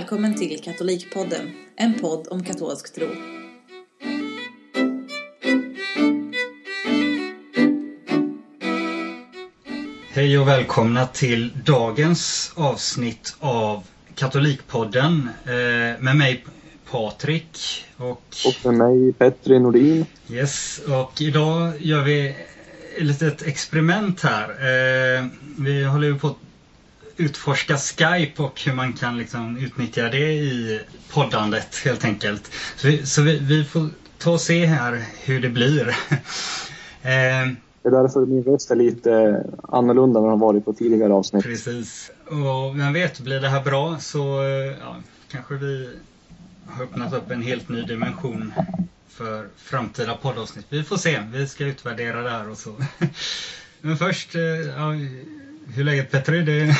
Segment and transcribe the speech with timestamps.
[0.00, 3.06] välkommen till Katolikpodden, en podd om katolsk tro.
[10.12, 13.82] Hej och välkomna till dagens avsnitt av
[14.14, 16.44] Katolikpodden eh, med mig
[16.90, 18.22] Patrik och...
[18.46, 20.06] Och med mig Petri Nordin.
[20.30, 24.48] Yes, och idag gör vi ett litet experiment här.
[24.48, 25.26] Eh,
[25.58, 26.36] vi håller ju på att
[27.20, 30.80] utforska Skype och hur man kan liksom utnyttja det i
[31.12, 32.50] poddandet helt enkelt.
[32.76, 33.88] Så vi, så vi, vi får
[34.18, 35.88] ta och se här hur det blir.
[37.02, 37.48] eh,
[37.82, 41.44] det är därför min röst är lite annorlunda än den har varit på tidigare avsnitt.
[41.44, 42.10] Precis.
[42.26, 44.18] Och vem vet, blir det här bra så
[44.80, 44.96] ja,
[45.28, 45.88] kanske vi
[46.66, 48.52] har öppnat upp en helt ny dimension
[49.08, 50.66] för framtida poddavsnitt.
[50.68, 51.22] Vi får se.
[51.32, 52.74] Vi ska utvärdera det här och så.
[53.80, 54.94] Men först, eh, ja,
[55.74, 56.42] hur är läget Petri?
[56.42, 56.76] Det...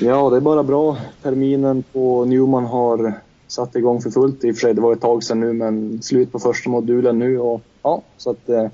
[0.00, 0.96] ja, det är bara bra.
[1.22, 3.12] Terminen på Newman har
[3.46, 4.44] satt igång för fullt.
[4.44, 7.18] I och för sig, det var ett tag sedan nu, men slut på första modulen
[7.18, 7.38] nu.
[7.38, 8.66] Och, ja, så att, eh,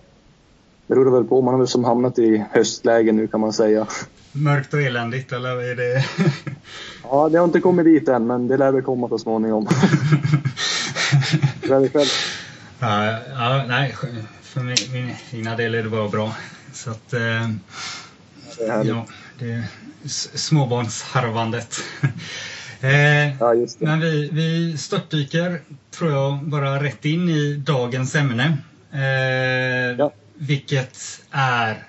[0.86, 1.40] det rullar väl på.
[1.40, 3.86] Man har väl som hamnat i höstläge nu kan man säga.
[4.32, 6.04] Mörkt och eländigt eller är det?
[7.02, 9.66] ja, det har inte kommit dit än, men det lär väl komma så småningom.
[11.62, 12.08] Hur är det själv?
[12.78, 13.94] Ja, ja, nej,
[14.42, 16.34] för min, min egna del är det bara bra.
[16.72, 17.50] Så att, eh,
[18.68, 19.06] ja,
[19.38, 19.64] det
[20.34, 21.76] småbarnsharvandet.
[22.80, 23.54] eh, ja.
[23.78, 28.56] Men vi, vi störtdyker, tror jag, bara rätt in i dagens ämne.
[28.92, 30.12] Eh, ja.
[30.34, 30.98] Vilket
[31.30, 31.84] är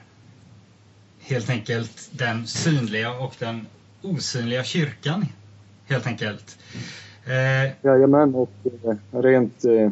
[1.19, 3.67] helt enkelt den synliga och den
[4.01, 5.25] osynliga kyrkan.
[5.85, 6.57] Helt enkelt.
[7.25, 9.65] Eh, Jajamän, och eh, rent...
[9.65, 9.89] Eh,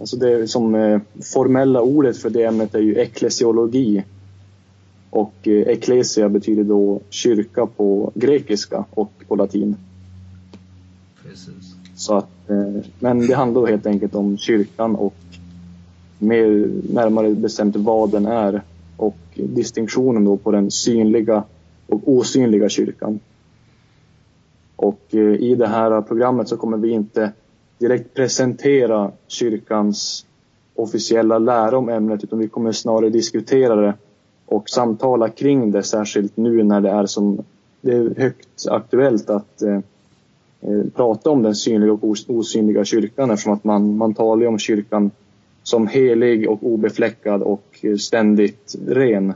[0.00, 1.00] alltså det som eh,
[1.34, 4.04] formella ordet för det ämnet är ju eklesiologi.
[5.14, 9.76] Och eh, ecclesia betyder då kyrka på grekiska och på latin.
[11.22, 11.74] Precis.
[11.96, 15.14] Så att, eh, men det handlar helt enkelt om kyrkan och
[16.18, 18.62] mer närmare bestämt vad den är
[18.96, 21.44] och distinktionen då på den synliga
[21.86, 23.20] och osynliga kyrkan.
[24.76, 27.32] Och eh, i det här programmet så kommer vi inte
[27.78, 30.26] direkt presentera kyrkans
[30.74, 33.94] officiella lära om ämnet utan vi kommer snarare diskutera det
[34.54, 37.44] och samtala kring det särskilt nu när det är som
[37.80, 39.78] det är högt aktuellt att eh,
[40.60, 45.10] eh prata om den synliga och osynliga kyrkan eftersom att man, man talar om kyrkan
[45.62, 49.34] som helig och obefläckad och eh, ständigt ren.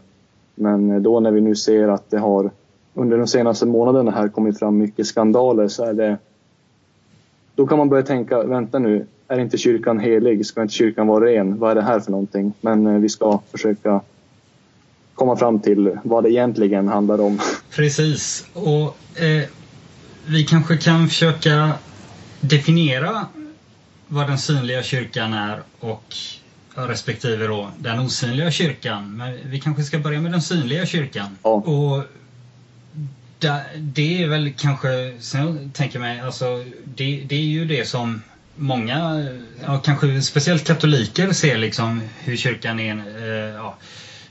[0.55, 2.51] Men eh, då när vi nu ser att det har
[2.95, 6.19] under de senaste månaderna här kommit fram mycket skandaler så är det
[7.55, 10.47] då kan man börja tänka, vänta nu, är inte kyrkan helig?
[10.47, 11.59] Ska inte kyrkan vara ren?
[11.59, 12.53] Vad är det här för någonting?
[12.61, 14.01] Men vi ska försöka
[15.19, 17.41] komma fram till vad det egentligen handlar om.
[17.71, 18.47] Precis.
[18.53, 19.45] Och eh,
[20.27, 21.73] vi kanske kan försöka
[22.41, 23.27] definiera
[24.09, 26.15] vad den synliga kyrkan är och
[26.75, 29.17] respektive då den osynliga kyrkan.
[29.17, 31.39] Men vi kanske ska börja med den synliga kyrkan.
[31.43, 31.51] Ja.
[31.51, 32.05] Och
[33.77, 38.23] det är väl kanske, sen jag tänker mig, alltså det, det är ju det som
[38.57, 39.29] många,
[39.67, 43.77] ja, kanske speciellt katoliker ser liksom hur kyrkan är, eh, ja,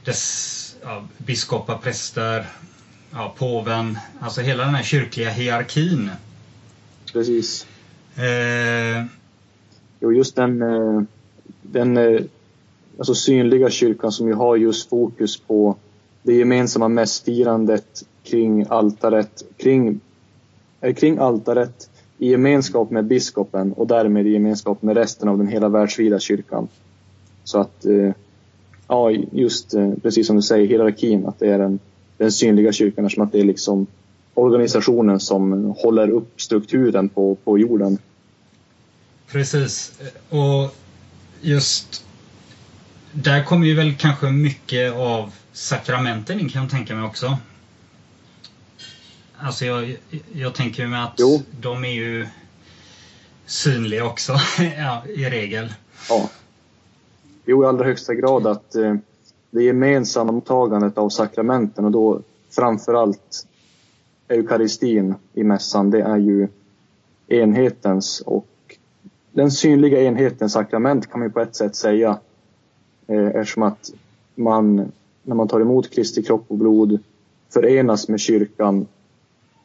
[0.06, 0.57] dess
[0.88, 2.46] ja, biskopar, präster,
[3.12, 6.10] ja, påven, alltså hela den här kyrkliga hierarkin.
[7.14, 7.68] Precis.
[8.16, 9.06] Eh,
[10.00, 11.02] Jo, just den, eh,
[11.62, 12.22] den eh,
[12.98, 15.76] alltså synliga kyrkan som ju har just fokus på
[16.24, 20.00] det gemensamma mässfirandet kring altaret, kring,
[20.82, 25.48] eh, kring altaret i gemenskap med biskopen och därmed i gemenskap med resten av den
[25.48, 26.68] hela världsvida kyrkan.
[27.44, 27.86] Så att,
[28.88, 31.80] ja, just precis som du säger, hierarkin, att det är den,
[32.18, 33.88] den synliga kyrkan eftersom att det är liksom
[34.34, 37.98] organisationen som håller upp strukturen på, på jorden.
[39.28, 40.00] Precis.
[40.30, 40.76] Och
[41.42, 42.06] just
[43.12, 47.38] där kommer ju väl kanske mycket av sakramenten in kan jag tänka mig också.
[49.38, 49.98] Alltså jag,
[50.34, 51.44] jag tänker mig att jo.
[51.62, 52.28] de är ju
[53.46, 54.38] synliga också
[54.78, 55.74] ja, i regel.
[56.10, 56.30] Ja.
[57.50, 58.96] Jo, i allra högsta grad att eh,
[59.52, 63.48] det gemensamma mottagandet av sakramenten och då framförallt
[64.28, 66.48] eukaristin i mässan, det är ju
[67.28, 68.48] enhetens och
[69.32, 72.20] den synliga enhetens sakrament kan man ju på ett sätt säga
[73.08, 73.94] eh, eftersom att
[74.36, 74.92] man
[75.24, 77.00] när man tar emot Kristi kropp och blod
[77.50, 78.88] förenas med kyrkan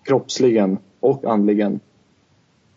[0.03, 1.81] kroppsligen och andligen.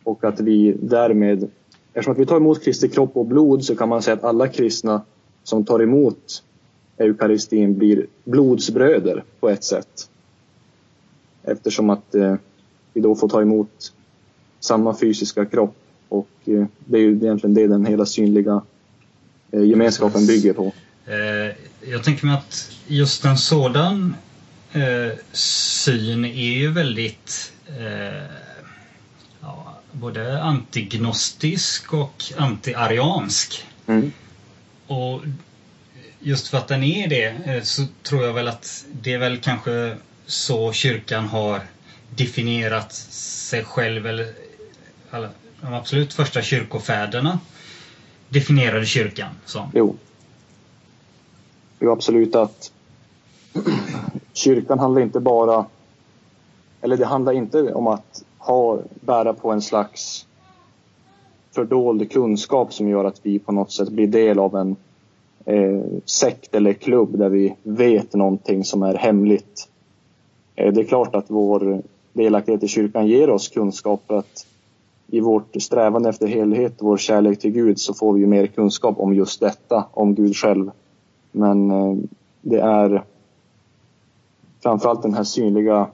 [0.03, 1.49] Och att vi därmed,
[1.95, 4.47] eftersom att vi tar emot Kristi kropp och blod så kan man säga att alla
[4.47, 5.01] kristna
[5.43, 6.43] som tar emot
[6.97, 10.09] eukaristin blir blodsbröder på ett sätt.
[11.43, 12.35] Eftersom att eh,
[12.93, 13.93] vi då får ta emot
[14.59, 15.75] samma fysiska kropp.
[16.09, 18.61] Och eh, det är ju egentligen det den hela synliga
[19.51, 20.73] eh, gemenskapen bygger på.
[21.05, 21.55] Eh,
[21.91, 24.15] jag tänker mig att just en sådan
[25.31, 28.54] syn är ju väldigt ja,
[29.99, 33.65] både antignostisk och antiariansk.
[33.87, 34.11] Mm.
[34.87, 35.21] Och
[36.19, 39.97] just för att den är det så tror jag väl att det är väl kanske
[40.25, 41.61] så kyrkan har
[42.15, 44.33] definierat sig själv eller
[45.11, 45.29] alla,
[45.61, 47.39] de absolut första kyrkofäderna
[48.29, 49.71] definierade kyrkan som.
[49.73, 49.95] Jo.
[51.79, 52.71] Jo, absolut att
[54.33, 55.65] kyrkan handlar inte bara
[56.81, 60.27] eller det handlar inte om att ha, bära på en slags
[61.51, 64.75] fördold kunskap som gör att vi på något sätt blir del av en
[65.45, 69.69] eh, sekt eller klubb där vi vet någonting som är hemligt.
[70.55, 71.81] Eh, det är klart att vår
[72.13, 74.47] delaktighet i kyrkan ger oss kunskap att
[75.07, 78.99] i vårt strävan efter helhet och vår kärlek till Gud så får vi mer kunskap
[78.99, 80.71] om just detta, om Gud själv.
[81.31, 81.95] Men eh,
[82.41, 83.03] det är
[84.63, 85.87] framförallt den här synliga,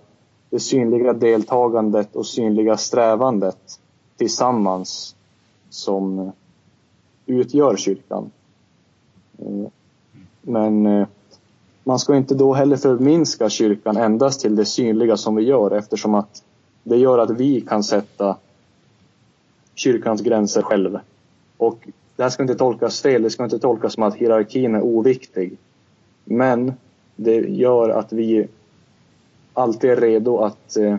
[0.52, 3.80] det synliga deltagandet och synliga strävandet
[4.18, 5.16] tillsammans
[5.70, 6.32] som
[7.26, 8.32] utgör kyrkan.
[9.38, 9.68] Eh,
[10.42, 11.08] Men eh,
[11.84, 16.16] man ska inte då heller förminska kyrkan endast till det synliga som vi gör eftersom
[16.16, 16.44] att
[16.84, 18.38] det gör att vi kan sätta
[19.76, 21.00] kyrkans gränser själv.
[21.58, 24.82] Och det här ska inte tolkas fel, det ska inte tolkas som att hierarkin är
[24.82, 25.58] oviktig.
[26.24, 26.74] Men
[27.16, 28.48] det gör att vi
[29.54, 30.96] alltid är redo att, eh,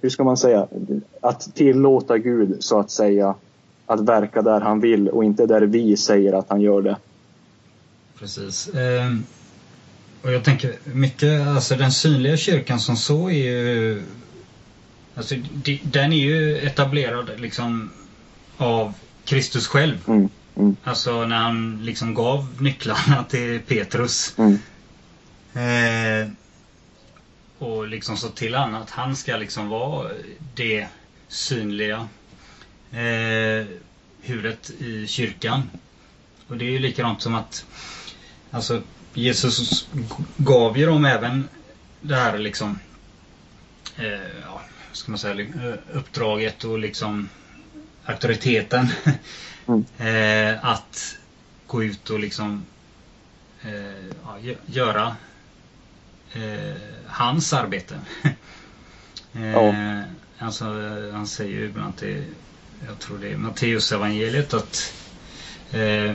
[0.00, 0.66] hur ska man säga,
[1.20, 3.34] att tillåta Gud så att säga
[3.86, 6.96] att verka där han vill och inte där vi säger att han gör det.
[8.18, 8.68] Precis.
[8.68, 9.12] Eh,
[10.22, 14.02] och jag tänker mycket, alltså den synliga kyrkan som så är ju
[15.14, 15.34] Alltså,
[15.82, 17.90] den är ju etablerad liksom
[18.56, 18.94] av
[19.24, 19.96] Kristus själv.
[20.08, 20.76] Mm, mm.
[20.84, 24.34] Alltså när han liksom gav nycklarna till Petrus.
[24.38, 24.58] Mm.
[25.54, 26.30] Eh,
[27.62, 30.10] och liksom så till han att han ska liksom vara
[30.54, 30.86] det
[31.28, 32.08] synliga
[32.92, 33.66] eh,
[34.20, 35.70] huvudet i kyrkan.
[36.48, 37.64] Och det är ju likadant som att
[38.50, 38.82] alltså
[39.14, 39.88] Jesus
[40.36, 41.48] gav ju dem även
[42.00, 42.78] det här liksom
[43.96, 44.62] eh, ja,
[44.92, 47.28] ska man säga, eh, uppdraget och liksom
[48.04, 48.88] auktoriteten
[49.66, 49.84] mm.
[49.98, 51.16] eh, att
[51.66, 52.64] gå ut och liksom
[53.62, 55.16] eh, ja, göra
[56.32, 58.00] eh, hans arbete.
[59.32, 59.68] ja.
[59.68, 60.00] Eh,
[60.38, 60.64] alltså,
[61.12, 62.24] han säger ju ibland till,
[62.86, 64.94] jag tror det är Matteus evangeliet att
[65.72, 66.14] eh,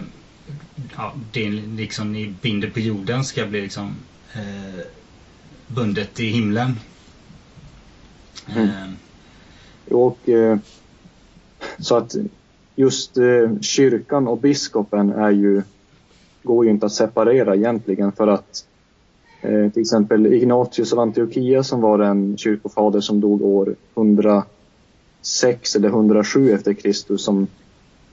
[0.96, 3.96] ja, det liksom ni binder på jorden ska bli liksom
[5.68, 6.80] bundet i himlen.
[8.48, 8.70] Mm.
[8.70, 8.98] Ehm.
[9.92, 10.58] Och, eh,
[11.80, 12.16] så att
[12.76, 15.62] just eh, kyrkan och biskopen är ju,
[16.44, 18.66] går ju inte att separera egentligen för att
[19.42, 25.90] eh, till exempel Ignatius av Antiochia som var en kyrkofader som dog år 106 eller
[25.90, 27.48] 107 efter Kristus som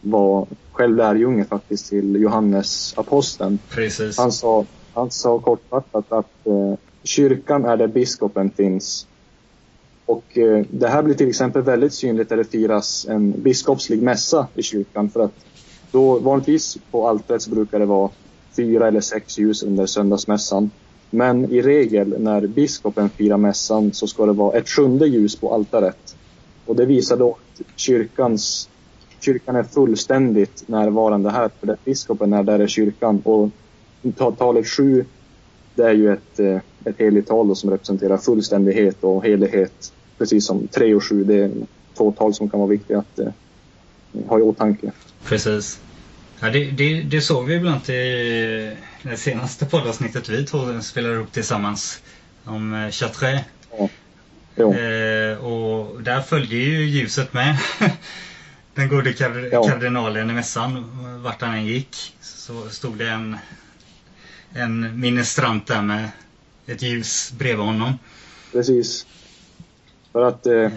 [0.00, 3.58] var själv lärjunge faktiskt till Johannes aposteln.
[3.70, 4.18] Precis.
[4.18, 9.06] Han sa, han sa kortfattat att eh, kyrkan är där biskopen finns
[10.06, 14.46] och eh, det här blir till exempel väldigt synligt när det firas en biskopslig mässa
[14.54, 15.34] i kyrkan för att
[15.90, 18.10] då vanligtvis på altaret så brukar det vara
[18.56, 20.70] fyra eller sex ljus under söndagsmässan.
[21.14, 25.54] Men i regel när biskopen firar mässan så ska det vara ett sjunde ljus på
[25.54, 26.16] altaret.
[26.66, 28.68] Och det visar då att kyrkans,
[29.20, 33.22] kyrkan är fullständigt närvarande här för att biskopen är där i kyrkan.
[33.24, 33.50] Och
[34.38, 35.04] talet sju
[35.74, 39.92] det är ju ett, eh, ett heligt tal som representerar fullständighet och helighet.
[40.18, 41.50] Precis som tre och sju, det är
[41.96, 43.28] två tal som kan vara viktiga att eh,
[44.26, 44.92] ha i åtanke.
[45.24, 45.80] Precis.
[46.40, 51.32] Ja, det, det, det såg vi ibland i det senaste poddavsnittet vi två spelade upp
[51.32, 52.02] tillsammans
[52.44, 53.40] om eh, Chartres.
[54.56, 54.74] Ja.
[54.74, 57.58] Eh, och där följde ju ljuset med.
[58.74, 59.68] Den gode kard ja.
[59.68, 60.84] kardinalen i mässan,
[61.22, 63.36] vart han än gick, så stod det en
[64.54, 66.08] en ministrant där med
[66.66, 67.92] ett ljus bredvid honom.
[68.52, 69.06] Precis.
[70.12, 70.70] För att eh,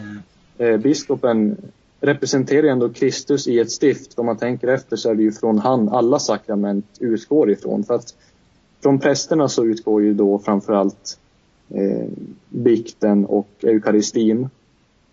[0.57, 1.57] eh, biskopen
[1.99, 4.19] representerar ändå Kristus i ett stift.
[4.19, 7.83] Om man tänker efter så är det ju från han alla sakrament utgår ifrån.
[7.83, 8.15] För att
[8.83, 11.19] från prästerna så utgår ju då framförallt
[11.69, 12.07] eh,
[12.49, 14.49] bikten och eukaristin.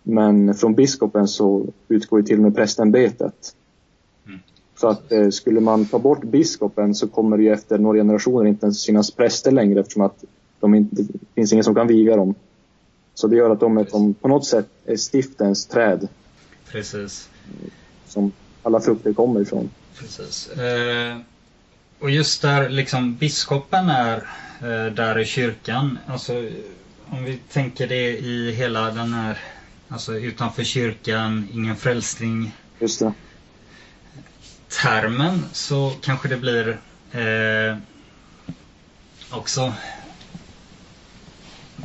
[0.03, 3.55] Men från biskopen så utgår ju till och med prästämbetet.
[4.77, 8.45] Så att eh, skulle man ta bort biskopen så kommer det ju efter några generationer
[8.45, 10.25] inte ens synas präster längre eftersom att
[10.61, 12.35] de inte, det finns ingen som kan viga dem.
[13.15, 16.09] Så det gör att de är på något sätt är stiftens träd.
[16.75, 17.29] Precis.
[18.07, 19.71] Som alla frukter kommer ifrån.
[19.99, 20.49] Precis.
[20.49, 21.19] Eh,
[21.99, 24.17] och just där liksom biskopen är
[24.61, 25.99] eh, där i kyrkan.
[26.07, 26.51] Alltså
[27.11, 29.39] om vi tänker det i hela den här,
[29.89, 32.55] alltså utanför kyrkan, ingen frälsning.
[32.79, 33.13] Just det.
[34.83, 36.79] Termen så kanske det blir
[37.13, 37.77] eh,
[39.31, 39.73] också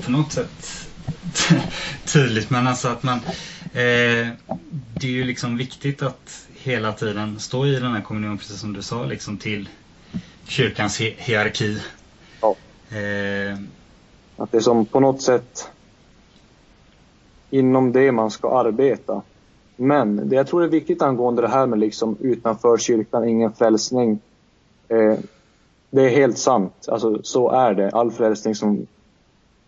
[0.03, 0.88] på något sätt
[2.13, 3.17] tydligt men alltså att man
[3.73, 4.27] eh,
[4.99, 8.73] det är ju liksom viktigt att hela tiden stå i den här kommunen precis som
[8.73, 9.69] du sa liksom till
[10.47, 11.77] kyrkans hierarki.
[12.41, 12.55] Ja.
[12.97, 13.57] Eh,
[14.37, 15.69] att det är som på något sätt
[17.49, 19.21] inom det man ska arbeta.
[19.75, 24.19] Men det jag tror är viktigt angående det här med liksom utanför kyrkan, ingen frälsning.
[24.87, 25.19] Eh,
[25.89, 26.85] det är helt sant.
[26.87, 27.89] Alltså, så är det.
[27.89, 28.87] All frälsning som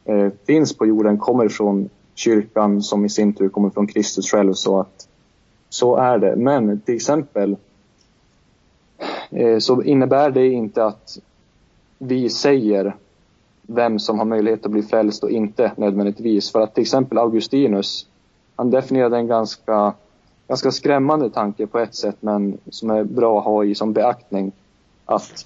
[0.05, 4.53] Eh, finns på jorden kommer från kyrkan som i sin tur kommer från Kristus själv.
[4.53, 5.07] Så, att,
[5.69, 6.35] så är det.
[6.35, 7.57] Men till exempel
[9.29, 11.17] eh, så innebär det inte att
[11.97, 12.95] vi säger
[13.61, 16.51] vem som har möjlighet att bli frälst och inte nödvändigtvis.
[16.51, 18.07] För att till exempel Augustinus,
[18.55, 19.93] han definierade en ganska,
[20.47, 24.51] ganska skrämmande tanke på ett sätt men som är bra att ha i som beaktning.
[25.05, 25.45] Att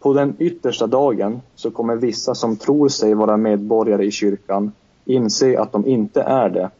[0.00, 4.72] på den yttersta dagen så kommer vissa som tror sig vara medborgare i kyrkan
[5.04, 6.70] inse att de inte är det.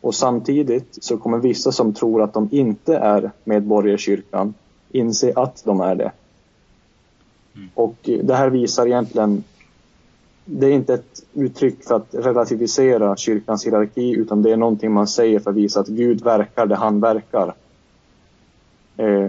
[0.00, 4.54] Och samtidigt så kommer vissa som tror att de inte är medborgare i kyrkan
[4.90, 6.12] inse att de är det.
[7.54, 7.68] Mm.
[7.74, 9.44] Och det här visar egentligen
[10.48, 15.06] det är inte ett uttryck för att relativisera kyrkans hierarki utan det är någonting man
[15.06, 17.54] säger för att visa att Gud verkar där han verkar.
[18.96, 19.28] Eh,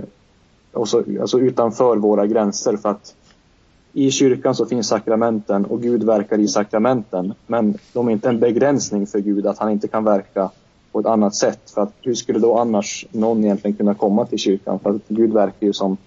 [0.72, 3.15] och så, alltså utanför våra gränser för att
[3.98, 7.34] i kyrkan så finns sakramenten och Gud verkar i sakramenten.
[7.48, 10.50] Men de är inte en begränsning för Gud att han inte kan verka
[10.92, 11.72] på ett annat sätt.
[11.74, 14.80] För att hur skulle då annars någon egentligen kunna komma till kyrkan?
[14.80, 15.98] För att Gud verkar ju som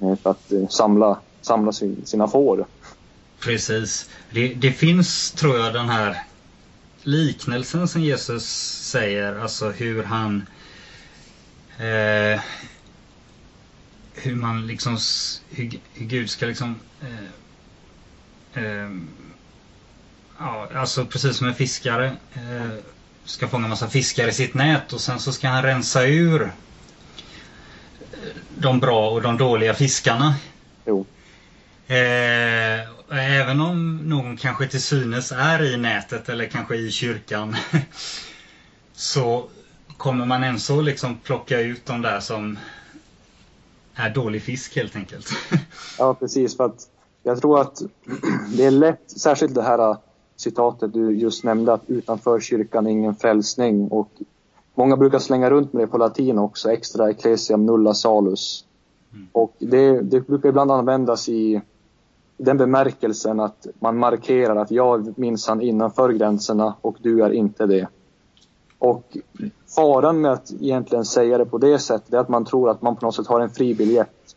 [0.00, 1.72] eh, för att eh, samla, samla
[2.04, 2.66] sina får.
[3.40, 4.10] Precis.
[4.32, 6.16] Det, det finns, tror jag, den här
[7.02, 8.44] liknelsen som Jesus
[8.90, 10.46] säger, alltså hur han
[11.78, 12.40] eh,
[14.16, 14.98] hur man liksom
[15.50, 18.90] hur, hur Gud ska liksom eh, eh,
[20.38, 22.70] ja, alltså precis som en fiskare eh,
[23.24, 26.48] ska fånga massa fiskar i sitt nät och sen så ska han rensa ur eh,
[28.58, 30.34] de bra och de dåliga fiskarna.
[30.86, 31.06] Jo.
[31.86, 32.80] Eh,
[33.10, 37.56] även om någon kanske till synes är i nätet eller kanske i kyrkan
[38.92, 39.48] så
[39.96, 42.58] kommer man ändå liksom plocka ut de där som
[43.96, 45.26] är dålig fisk helt enkelt.
[45.98, 46.56] ja, precis.
[46.56, 46.88] För att
[47.22, 47.82] jag tror att
[48.56, 49.96] det är lätt, särskilt det här äh,
[50.36, 53.88] citatet du just nämnde, att utanför kyrkan ingen frälsning.
[53.88, 54.10] Och
[54.74, 58.64] många brukar slänga runt med det på latin också, extra ecclesiam nulla salus.
[59.12, 59.28] Mm.
[59.32, 61.60] Och det, det brukar ibland användas i
[62.36, 67.66] den bemärkelsen att man markerar att jag minns han innanför gränserna och du är inte
[67.66, 67.88] det.
[68.78, 69.16] Och
[69.76, 72.96] faran med att egentligen säga det på det sättet är att man tror att man
[72.96, 74.36] på något sätt har en fri biljett.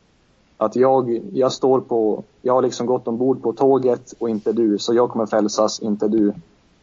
[0.57, 4.77] Att jag, jag står på, jag har liksom gått ombord på tåget och inte du,
[4.77, 6.33] så jag kommer frälsas, inte du.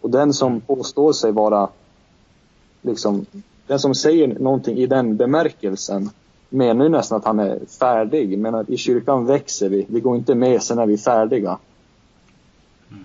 [0.01, 1.69] Och den som påstår sig vara,
[2.83, 3.27] liksom,
[3.67, 6.11] den som säger någonting i den bemärkelsen
[6.49, 8.39] menar ju nästan att han är färdig.
[8.39, 11.59] Men i kyrkan växer vi, vi går inte med, sen är vi färdiga.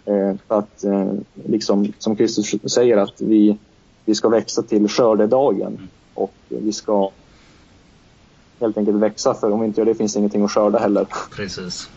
[0.05, 3.57] Eh, för att, eh, liksom, som Kristus säger, att vi,
[4.11, 5.67] vi ska växa till skördedagen.
[5.67, 5.87] Mm.
[6.13, 7.11] Och vi ska
[8.59, 11.07] helt enkelt växa för om vi inte gör det finns det ingenting att skörda heller.
[11.35, 11.89] Precis.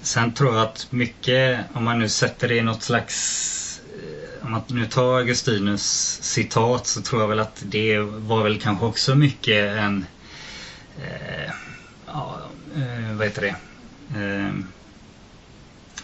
[0.00, 4.52] Sen tror jag att mycket, om man nu sätter det i något slags eh, om
[4.52, 9.14] man nu tar Augustinus citat så tror jag väl att det var väl kanske också
[9.14, 10.04] mycket en
[10.98, 11.52] eh,
[12.06, 12.38] ja,
[12.76, 13.56] eh, vad heter det?
[14.20, 14.54] Eh,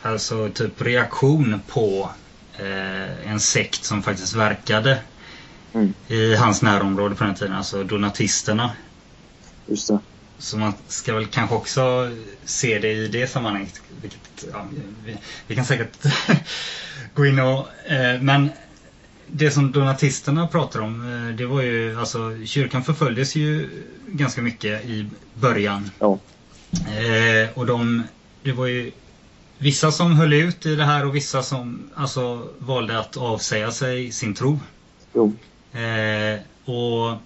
[0.02, 2.10] alltså typ reaktion på
[3.24, 4.98] en sekt som faktiskt verkade
[5.72, 5.94] mm.
[6.08, 8.70] i hans närområde på den tiden, alltså donatisterna.
[9.66, 9.98] Just det.
[10.38, 12.10] Så man ska väl kanske också
[12.44, 13.80] se det i det sammanhanget.
[14.02, 14.66] Vilket, ja,
[15.04, 16.06] vi, vi, kan säkert
[17.14, 17.68] gå in och...
[17.90, 18.50] Eh, men
[19.26, 23.70] det som donatisterna pratar om, eh, det var ju alltså kyrkan förföljdes ju
[24.06, 25.90] ganska mycket i början.
[25.98, 26.18] Ja.
[26.72, 28.02] Eh, och de,
[28.42, 28.92] det var ju
[29.58, 34.12] vissa som höll ut i det här och vissa som alltså valde att avsäga sig
[34.12, 34.60] sin tro.
[35.12, 35.32] Jo.
[35.72, 37.16] Eh, och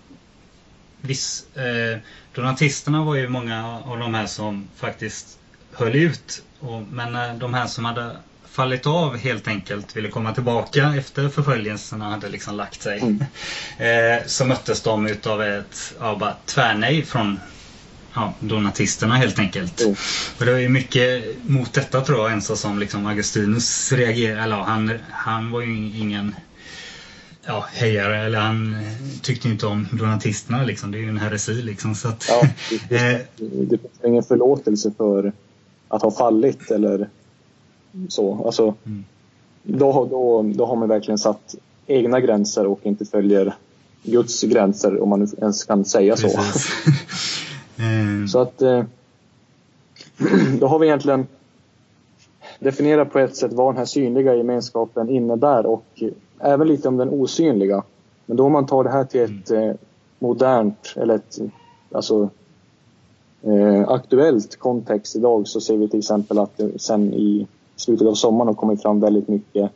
[1.00, 1.98] viss, eh,
[2.34, 5.38] donatisterna var ju många av de här som faktiskt
[5.72, 6.42] höll ut.
[6.60, 8.16] Och, men de här som hade
[8.52, 13.00] fallit av helt enkelt ville komma tillbaka efter förföljelserna hade liksom lagt sig.
[13.00, 13.24] Mm.
[13.78, 17.40] eh, så möttes de utav ett ja, bara tvärnej från
[18.14, 19.80] ja, donatisterna helt enkelt.
[19.80, 19.94] Mm.
[20.38, 24.42] Och det var ju mycket mot detta tror jag ens som liksom Augustinus reagerade.
[24.42, 26.34] Eller han, han var ju ingen
[27.46, 28.76] ja, hejare eller han
[29.22, 30.90] tyckte inte om donatisterna liksom.
[30.90, 31.94] Det är ju en heresi liksom.
[31.94, 32.42] Så att, ja,
[32.88, 35.32] det, eh, det finns ingen förlåtelse för
[35.88, 37.08] att ha fallit eller
[38.08, 38.44] så.
[38.44, 39.04] Alltså, mm.
[39.62, 41.54] då, då, då har man verkligen satt
[41.86, 43.54] egna gränser och inte följer
[44.02, 46.28] Guds gränser om man ens kan säga så.
[47.78, 48.28] mm.
[48.28, 48.84] Så att eh,
[50.60, 51.26] då har vi egentligen
[52.58, 56.02] definierat på ett sätt vad den här synliga gemenskapen innebär och
[56.38, 57.82] även lite om den osynliga.
[58.26, 59.70] Men då om man tar det här till ett mm.
[59.70, 59.76] eh,
[60.18, 61.38] modernt eller ett
[61.92, 62.28] alltså,
[63.42, 68.48] eh, aktuellt kontext idag så ser vi till exempel att sen i slutet av sommaren
[68.48, 69.70] har kommit fram väldigt mycket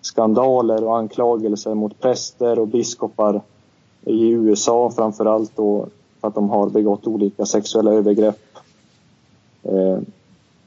[0.00, 3.42] skandaler och anklagelser mot präster och biskopar
[4.04, 5.58] i USA framför allt
[6.20, 8.38] för att de har begått olika sexuella övergrepp.
[9.62, 9.98] Eh,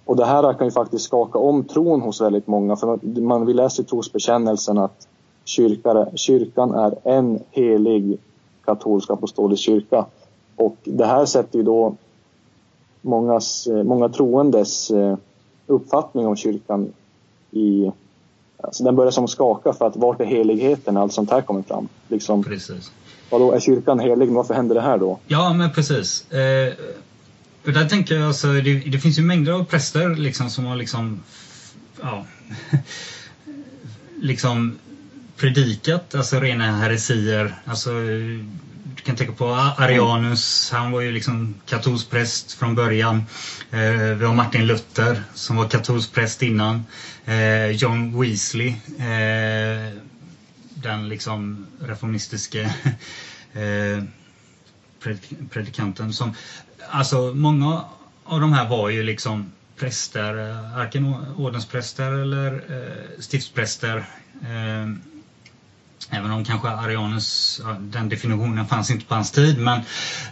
[0.06, 3.56] och det här kan ju faktiskt skaka om tron hos väldigt många för man vill
[3.56, 5.08] läsa i trosbekännelsen att
[5.44, 8.18] kyrka, kyrkan är en helig
[8.66, 10.06] katolsk apostolisk kyrka.
[10.56, 11.96] Och det här sätter ju då
[13.02, 15.18] mångas, eh, många troendes eh,
[15.68, 16.94] uppfattning om kyrkan
[17.52, 17.92] i...
[18.64, 20.98] Alltså den börjar som skaka för att vart är heligheten?
[20.98, 21.88] Allt sånt här kommer fram.
[22.08, 22.92] Liksom, precis.
[23.30, 24.30] Vadå, är kyrkan helig?
[24.30, 25.20] Varför händer det här då?
[25.28, 26.32] Ja, men precis.
[26.32, 26.74] Eh,
[27.66, 30.76] och där tänker jag alltså, det, det, finns ju mängder av präster liksom som har
[30.76, 31.24] liksom...
[32.02, 32.26] Ja,
[34.22, 34.80] liksom
[35.38, 37.56] predikat alltså rena heresier.
[37.66, 37.90] Alltså,
[39.06, 43.24] kan tänka på Arianus, han var ju liksom katolsk präst från början.
[43.72, 46.86] Eh, vi har Martin Luther som var katolsk präst innan.
[47.26, 48.68] Eh, John Weasley,
[49.00, 49.94] eh,
[50.74, 52.62] den liksom reformistiske
[53.54, 54.04] eh,
[55.50, 56.14] predikanten.
[56.14, 56.36] Som,
[56.90, 57.82] alltså många
[58.24, 63.98] av de här var ju liksom präster, eh, varken ordenspräster eller eh, stiftspräster.
[64.42, 65.13] Eh,
[66.10, 69.78] Även om kanske Arianus, den definitionen fanns inte på hans tid men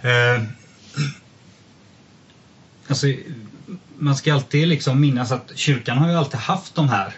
[0.02, 0.44] eh,
[2.88, 3.08] alltså,
[3.98, 7.16] man ska alltid liksom minnas att kyrkan har ju alltid haft de här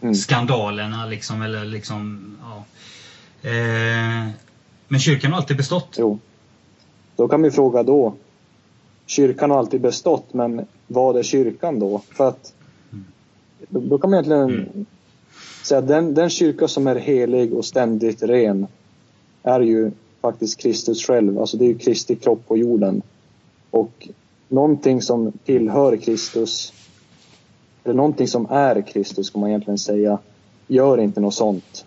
[0.00, 0.14] mm.
[0.14, 2.64] skandalerna liksom eller liksom ja.
[3.50, 4.28] Eh,
[4.88, 5.96] men kyrkan har alltid bestått.
[5.98, 6.18] Jo.
[7.16, 8.14] Då kan vi fråga då.
[9.06, 12.02] Kyrkan har alltid bestått men vad är kyrkan då?
[12.10, 12.52] För att
[12.92, 13.04] mm.
[13.68, 14.86] då kan man egentligen mm
[15.62, 18.66] så att den, den kyrka som är helig och ständigt ren
[19.42, 21.38] är ju faktiskt Kristus själv.
[21.38, 23.02] Alltså det är ju Kristi kropp på jorden.
[23.70, 24.08] Och
[24.48, 26.72] någonting som tillhör Kristus,
[27.84, 30.18] eller någonting som är Kristus ska man egentligen säga,
[30.66, 31.84] gör inte något sånt.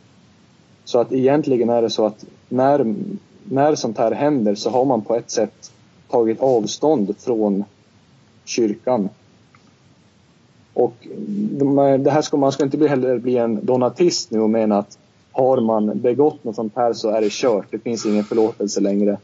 [0.86, 2.96] Så att egentligen är det så att när,
[3.44, 5.72] när sånt här händer så har man på ett sätt
[6.10, 7.64] tagit avstånd från
[8.46, 9.10] kyrkan
[10.74, 10.94] och
[12.00, 14.98] det här ska, man ska inte heller bli en donatist nu och mena att
[15.32, 17.66] har man begått något sånt här så är det kört.
[17.72, 19.18] Det finns ingen förlåtelse längre.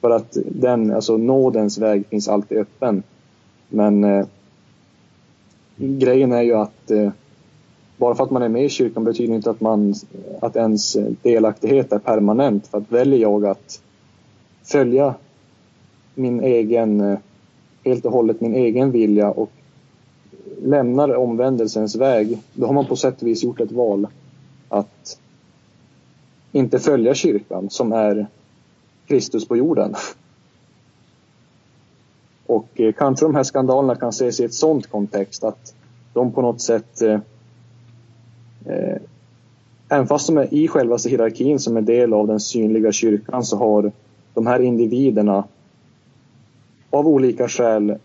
[0.00, 3.02] För att den, alltså nådens väg finns alltid öppen.
[3.68, 4.26] Men eh,
[5.76, 7.10] grejen är ju att eh,
[7.96, 9.94] bara för att man är med i kyrkan betyder inte att, man,
[10.40, 12.66] att ens delaktighet är permanent.
[12.66, 13.82] För att väljer jag att
[14.64, 15.14] följa
[16.14, 17.18] min egen, eh,
[17.84, 19.50] helt och hållet min egen vilja och
[20.62, 24.06] lämnar omvändelsens väg, då har man på sätt och vis gjort ett val
[24.68, 25.18] att
[26.52, 28.26] inte följa kyrkan som är
[29.06, 29.94] Kristus på jorden.
[32.46, 35.74] Och eh, kanske de här skandalerna kan ses i ett sånt kontext att
[36.12, 37.20] de på något sätt eh,
[38.66, 38.96] eh,
[39.92, 43.56] Även fast de är i själva hierarkin som är del av den synliga kyrkan så
[43.56, 43.92] har
[44.34, 45.44] de här individerna
[46.90, 47.98] av olika skäl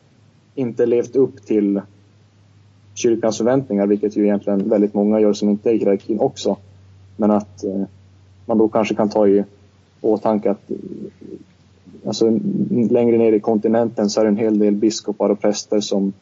[0.56, 1.82] inte levt upp till
[2.96, 6.58] kyrkans förväntningar, vilket ju egentligen väldigt många gör som inte är i hierarkin också.
[7.18, 7.84] Men att eh,
[8.46, 9.44] man då kanske kan ta i
[10.02, 10.78] åtanke att eh,
[12.06, 12.40] alltså,
[12.90, 16.14] längre ner i kontinenten så är det en hel del biskopar och präster som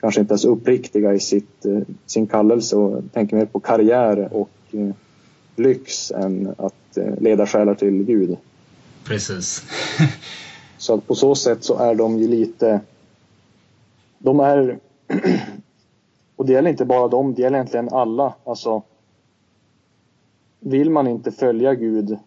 [0.00, 4.28] kanske inte är så uppriktiga i sitt, eh, sin kallelse och tänker mer på karriär
[4.32, 4.90] och eh,
[5.56, 8.36] lyx än att eh, leda själar till Gud.
[9.04, 9.62] Precis.
[10.78, 12.80] så att på så sätt så är de ju lite...
[14.18, 14.78] De är
[16.38, 18.34] Och det gäller inte bara dem, det gäller egentligen alla.
[18.44, 18.82] Alltså,
[20.60, 22.18] vill man inte följa Gud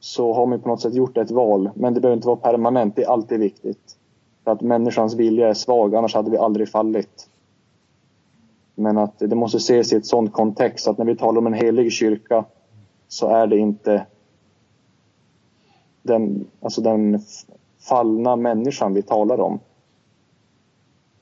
[0.00, 1.70] så har man på något sätt gjort ett val.
[1.74, 3.96] Men det behöver inte vara permanent, det är alltid viktigt.
[4.44, 7.28] För att människans vilja är svag, annars hade vi aldrig fallit.
[8.74, 11.52] Men att det måste ses i ett sådant kontext att när vi talar om en
[11.52, 12.44] helig kyrka
[13.08, 14.06] så är det inte
[16.02, 17.20] den, alltså den
[17.88, 19.60] fallna människan vi talar om.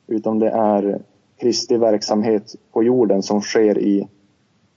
[0.06, 1.02] Utan det är
[1.36, 4.08] Kristi verksamhet på jorden som sker i,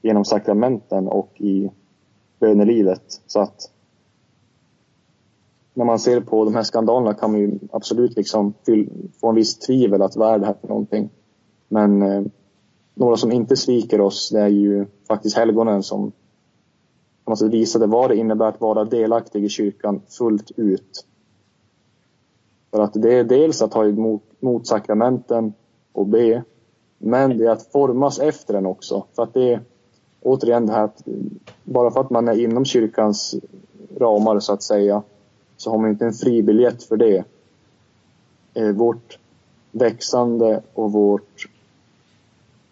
[0.01, 1.69] genom sakramenten och i
[2.39, 3.21] bönelivet.
[3.27, 3.71] Så att
[5.73, 8.53] när man ser på de här skandalerna kan man ju absolut liksom
[9.21, 11.09] få en viss tvivel att vad är det här för någonting.
[11.67, 12.23] Men eh,
[12.93, 16.11] några som inte sviker oss det är ju faktiskt helgonen som
[17.23, 21.05] på något sätt visade vad det innebär att vara delaktig i kyrkan fullt ut.
[22.71, 25.53] För att det är dels att ta emot, mot sakramenten
[25.91, 26.43] och be,
[26.97, 29.05] men det är att formas efter den också.
[29.15, 29.61] För att det är
[30.21, 31.03] återigen det här att
[31.63, 33.35] bara för att man är inom kyrkans
[33.97, 35.03] ramar så att säga
[35.57, 37.23] så har man inte en fribiljett för det.
[38.53, 39.19] Eh, vårt
[39.71, 41.49] växande och vårt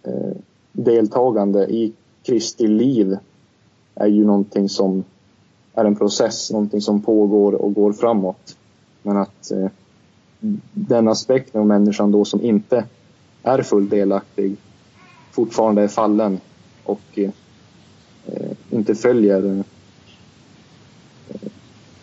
[0.03, 0.37] eh,
[0.71, 3.17] deltagande i Kristi liv
[3.95, 5.03] är ju någonting som
[5.73, 8.57] är en process, någonting som pågår och går framåt.
[9.03, 9.69] Men att eh,
[10.73, 12.85] den aspekten av människan då som inte
[13.43, 14.55] är fullt delaktig
[15.31, 16.39] fortfarande är fallen
[16.83, 17.31] och eh,
[18.69, 19.63] inte följer
[21.29, 21.49] eh,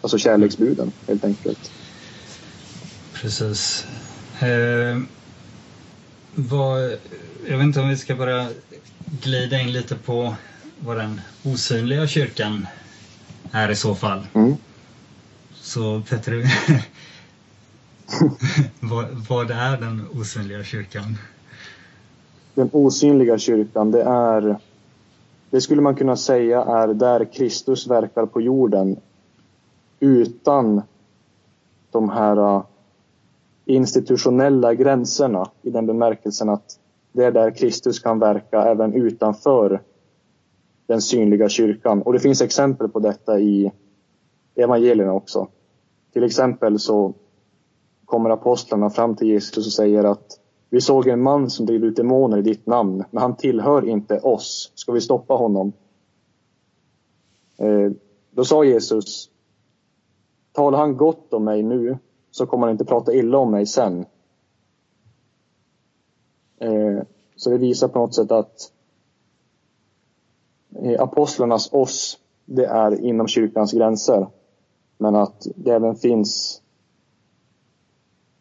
[0.01, 1.71] alltså kärleksbuden helt enkelt.
[3.13, 3.87] Precis.
[4.41, 5.01] Eh,
[6.35, 6.83] vad,
[7.49, 8.49] jag vet inte om vi ska bara
[9.23, 10.35] glida in lite på
[10.79, 12.67] vad den osynliga kyrkan
[13.53, 14.27] är i så fall.
[14.35, 14.57] Mm.
[15.55, 16.53] Så Petter,
[18.81, 21.19] vad, vad är den osynliga kyrkan?
[22.55, 24.59] Den osynliga kyrkan, det är
[25.55, 28.97] det skulle man kunna säga är där Kristus verkar på jorden
[30.01, 30.83] utan
[31.91, 32.63] de här äh,
[33.65, 36.79] institutionella gränserna i den bemärkelsen att
[37.13, 39.83] det är där Kristus kan verka även utanför
[40.87, 42.03] den synliga kyrkan.
[42.03, 43.73] Och det finns exempel på detta i
[44.55, 45.49] evangelierna också.
[46.13, 47.15] Till exempel så
[48.15, 51.97] kommer apostlarna fram till Jesus och säger att vi såg en man som drev ut
[51.97, 54.73] demoner i ditt namn, men han tillhör inte oss.
[54.75, 55.73] Ska vi stoppa honom?
[57.57, 57.91] Eh,
[58.31, 59.31] då sa Jesus,
[60.53, 61.99] talar han gott om mig nu
[62.31, 64.07] så kommer han inte prata illa om mig sen.
[66.59, 67.03] Eh,
[67.37, 68.73] så det visar på något sätt att
[70.83, 74.27] eh, apostlarnas oss, det är inom kyrkans gränser.
[74.99, 76.63] Men att det även finns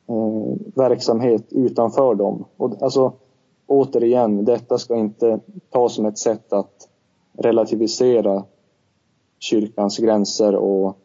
[0.07, 2.45] eh, verksamhet utanför dem.
[2.57, 3.13] Och, alltså,
[3.67, 5.39] återigen, detta ska inte
[5.69, 6.89] tas som ett sätt att
[7.33, 8.43] relativisera
[9.39, 10.97] kyrkans gränser och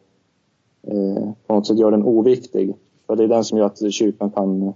[0.81, 2.75] eh, på något sätt göra den oviktig.
[3.07, 4.73] För det är den som gör att kyrkan kan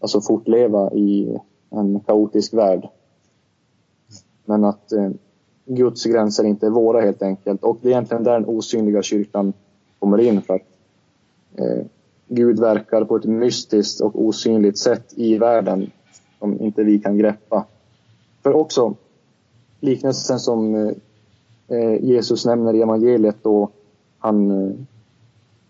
[0.00, 1.38] alltså fortleva i
[1.70, 2.88] en kaotisk värld.
[4.44, 5.10] Men att eh,
[5.64, 7.64] Guds gränser inte är våra helt enkelt.
[7.64, 9.52] Och det är egentligen där den osynliga kyrkan
[9.98, 10.62] kommer in för att
[11.56, 11.86] eh,
[12.32, 15.90] Gud verkar på ett mystiskt och osynligt sätt i världen
[16.38, 17.64] som inte vi kan greppa.
[18.42, 18.94] För också
[19.80, 20.92] liknelsen som eh,
[21.68, 23.68] eh, Jesus nämner i evangeliet då
[24.18, 24.72] han eh,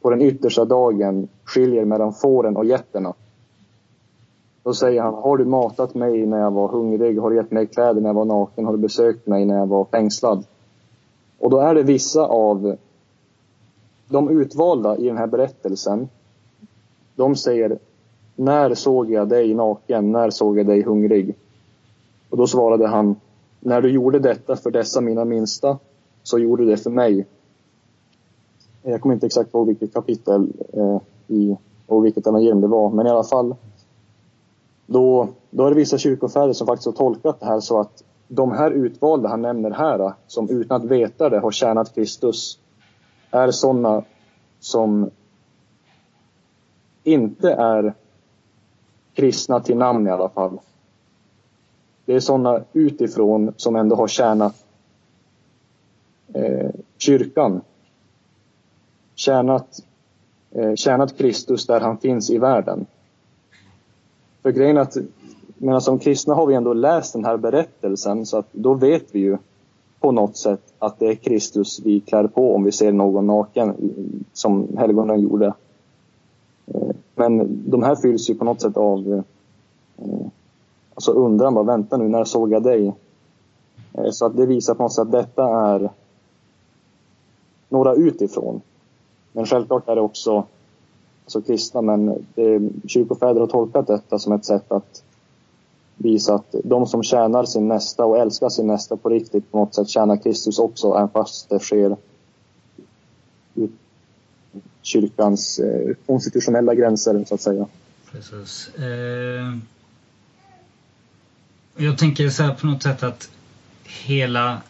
[0.01, 3.15] på den yttersta dagen skiljer mellan fåren och getterna.
[4.63, 7.19] Då säger han, har du matat mig när jag var hungrig?
[7.21, 8.65] Har du gett mig kläder när jag var naken?
[8.65, 10.45] Har du besökt mig när jag var fängslad?
[11.39, 12.77] Och då är det vissa av
[14.09, 16.09] de utvalda i den här berättelsen
[17.21, 17.79] de säger
[18.37, 20.13] När såg jag dig naken?
[20.13, 21.35] När såg jag dig hungrig?
[22.31, 23.17] Och då svarade han
[23.61, 25.79] När du gjorde detta för dessa mina minsta
[26.23, 27.27] så gjorde du det för mig.
[28.83, 31.57] Jag kommer inte exakt ihåg vilket kapitel eh, i,
[31.87, 33.55] och vilket evangelium det var, men i alla fall.
[34.87, 38.53] Då, då är det vissa kyrkofäder som faktiskt har tolkat det här så att de
[38.53, 42.59] här utvalda han nämner här, som utan att veta det har tjänat Kristus,
[43.31, 44.05] är sådana
[44.61, 45.11] som
[47.05, 47.95] inte är
[49.15, 50.59] kristna till namn i alla fall.
[52.05, 54.65] Det är sådana utifrån som ändå har tjänat
[56.33, 57.61] eh, kyrkan.
[59.15, 59.83] Tjänat,
[60.51, 62.87] eh, tjänat Kristus där han finns i världen.
[64.43, 64.97] För grejen är att
[65.63, 69.15] men alltså, som kristna har vi ändå läst den här berättelsen så att då vet
[69.15, 69.39] vi ju
[70.01, 73.75] på något sätt att det är Kristus vi klär på om vi ser någon naken
[74.33, 75.55] som helgonen gjorde.
[77.15, 79.25] Men de här fylls ju på något sätt av
[79.99, 80.27] eh,
[80.95, 82.95] alltså undran, bara vänta nu, när såg jag dig?
[83.93, 85.91] Eh, så att det visar på något sätt att detta är
[87.69, 88.61] några utifrån.
[89.33, 90.45] Men självklart är det också
[91.25, 95.03] alltså kristna, men det, kyrkofäder har tolkat detta som ett sätt att
[95.97, 99.75] visa att de som tjänar sin nästa och älskar sin nästa på riktigt på något
[99.75, 101.97] sätt tjänar Kristus också, även fast det sker
[104.83, 107.67] kyrkans eh, konstitutionella gränser, så att säga.
[108.13, 108.71] Precis.
[108.75, 109.57] Eh,
[111.77, 113.31] jag tänker så här på något sätt att
[113.85, 114.63] hela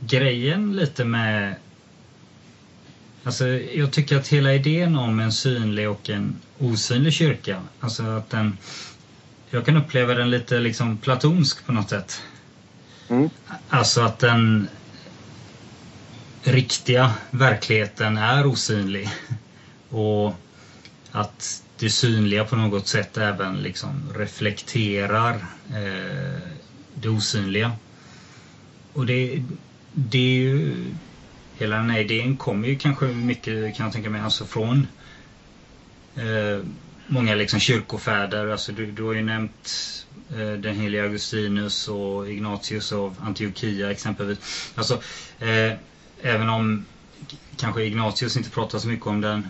[0.00, 1.54] grejen lite med
[3.24, 8.30] Alltså, jag tycker att hela idén om en synlig och en osynlig kyrka, alltså att
[8.30, 8.58] den...
[9.50, 12.22] Jag kan uppleva den lite liksom platonsk på något sätt.
[13.08, 13.30] Mm.
[13.68, 14.68] Alltså att den
[16.42, 19.08] riktiga verkligheten är osynlig.
[19.88, 20.34] Och
[21.10, 25.34] att det synliga på något sätt även liksom reflekterar
[25.70, 26.40] eh,
[26.94, 27.72] det osynliga.
[28.92, 29.42] Och det,
[29.92, 30.74] det är ju
[31.58, 34.86] hela den här idén kommer ju kanske mycket kan jag tänka mig alltså från
[36.16, 36.64] eh,
[37.06, 38.46] många liksom kyrkofäder.
[38.46, 39.70] Alltså du, du har ju nämnt
[40.30, 44.72] eh, den helige Augustinus och Ignatius av Antiochia exempelvis.
[44.74, 44.94] Alltså
[45.40, 45.72] eh,
[46.22, 46.84] även om
[47.56, 49.48] kanske Ignatius inte pratar så mycket om den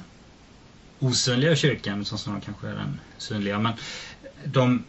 [0.98, 3.58] osynliga kyrkan som snarare kanske är den synliga.
[3.58, 3.72] Men
[4.44, 4.84] de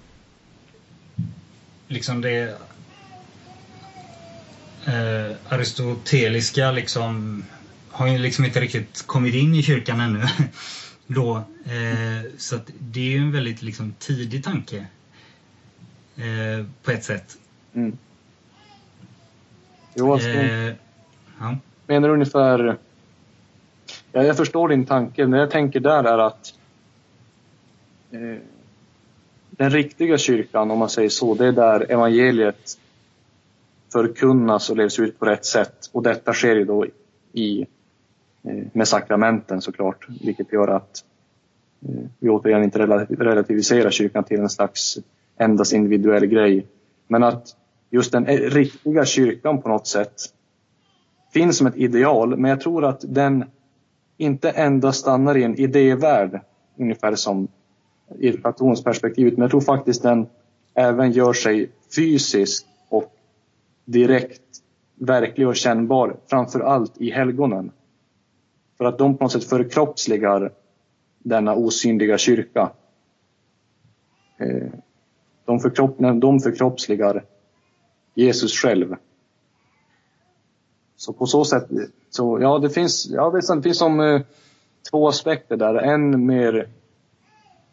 [1.88, 2.58] liksom det
[4.86, 7.43] eh, aristoteliska liksom
[7.89, 10.28] har ju liksom inte riktigt kommit in i kyrkan ännu.
[11.08, 14.88] Då, eh, så att det är ju en väldigt liksom tidig tanke.
[16.15, 17.38] Eh, på ett sätt.
[17.74, 17.98] Mm.
[19.96, 20.76] Jo, alltså, eh,
[21.39, 21.58] ja.
[21.88, 22.78] Menar du ungefär...
[24.12, 26.54] Ja, jag förstår din tanke, men jag tänker där är att
[28.12, 28.38] eh,
[29.50, 32.78] den riktiga kyrkan, om man säger så, det är där evangeliet
[33.91, 35.89] förkunnas och levs ut på rätt sätt.
[35.91, 36.86] Och detta sker ju då
[37.34, 37.62] i,
[38.43, 41.04] eh, med sakramenten såklart, vilket gör att
[41.82, 44.98] eh, vi återigen inte relativiserar kyrkan till en slags
[45.38, 46.65] endast individuell grej.
[47.08, 47.56] Men att
[47.89, 50.22] just den eh, riktiga kyrkan på något sätt
[51.34, 53.46] finns som ett ideal, men jag tror att den
[54.17, 56.41] inte endast stannar i en idévärld,
[56.78, 57.48] ungefär som
[58.19, 60.28] i Platons perspektiv, men jag tror faktiskt den
[60.74, 63.13] även gör sig fysisk och
[63.86, 64.41] direkt
[64.96, 67.72] verklig och kännbar, framför allt i helgonen.
[68.78, 70.52] För att de på något sätt förkroppsligar
[71.19, 72.72] denna osynliga kyrka.
[74.38, 74.67] Eh,
[75.46, 77.24] de, förkropp, de förkroppsligar
[78.15, 78.96] Jesus själv.
[80.97, 81.67] Så på så sätt,
[82.10, 84.21] så ja det finns, ja, det finns som eh,
[84.91, 85.75] två aspekter där.
[85.75, 86.67] En mer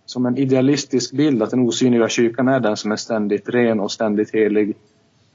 [0.06, 3.92] som en idealistisk bild att den osynliga kyrkan är den som är ständigt ren och
[3.92, 4.76] ständigt helig.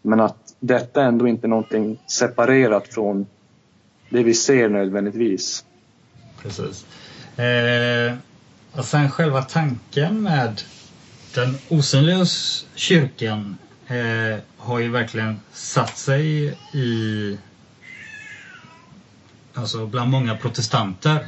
[0.01, 3.25] Men att detta ändå inte är någonting separerat från
[4.09, 5.65] det vi ser nödvändigtvis.
[6.41, 6.85] Precis.
[7.39, 8.13] Eh,
[8.71, 10.61] och sen själva tanken med
[11.35, 12.25] den osynliga
[12.75, 17.37] kyrkan eh, har ju verkligen satt sig i
[19.55, 21.27] alltså bland många protestanter.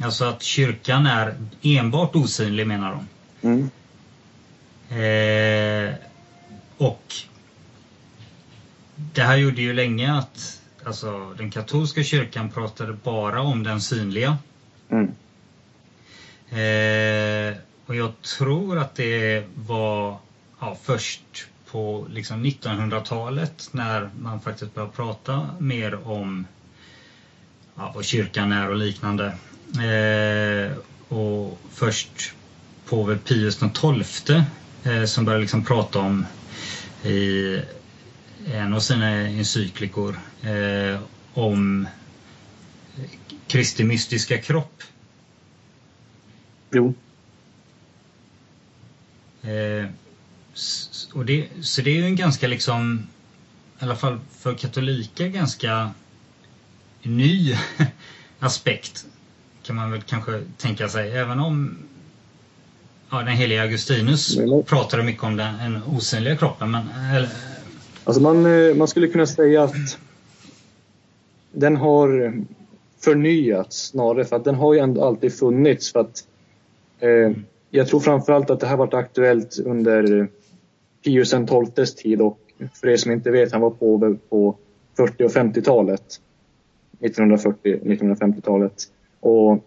[0.00, 3.06] Alltså att kyrkan är enbart osynlig menar de.
[3.48, 3.70] Mm.
[4.90, 5.94] Eh,
[6.76, 7.14] och
[8.94, 14.38] det här gjorde ju länge att alltså, den katolska kyrkan pratade bara om den synliga.
[14.88, 15.14] Mm.
[16.50, 17.56] Eh,
[17.86, 20.18] och jag tror att det var
[20.60, 26.46] ja, först på liksom 1900-talet när man faktiskt började prata mer om
[27.76, 29.26] ja, vad kyrkan är och liknande.
[29.74, 30.76] Eh,
[31.08, 32.34] och först
[32.86, 34.44] påve Pius XII
[34.84, 36.26] eh, som började liksom prata om
[37.04, 37.60] i
[38.52, 41.00] en av sina encyklikor eh,
[41.34, 41.88] om
[43.46, 44.82] Kristi mystiska kropp.
[46.70, 46.94] Jo.
[49.42, 49.86] Eh,
[51.12, 53.06] och det, så det är ju en ganska liksom,
[53.80, 55.90] i alla fall för katoliker, ganska
[57.02, 57.54] ny
[58.38, 59.06] aspekt
[59.62, 61.10] kan man väl kanske tänka sig.
[61.12, 61.76] Även om
[63.10, 66.70] ja, den helige Augustinus men, pratade mycket om den, den osynliga kroppen.
[66.70, 66.82] Men,
[67.14, 67.28] eller,
[68.04, 69.98] alltså man, eh, man skulle kunna säga att
[71.52, 72.32] den har
[73.00, 75.92] förnyats snarare för att den har ju ändå alltid funnits.
[75.92, 76.24] För att,
[77.00, 77.32] eh,
[77.70, 80.28] jag tror framförallt att det här varit aktuellt under
[81.04, 81.34] Pius
[81.74, 82.38] XIIs tid och
[82.80, 84.56] för er som inte vet, han var påve på
[84.96, 86.20] 40 och 50-talet.
[87.02, 88.82] 1940-1950-talet.
[89.20, 89.64] Och